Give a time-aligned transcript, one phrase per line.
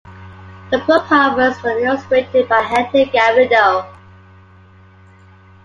[0.71, 3.85] The book covers were illustrated by Hector Garrido.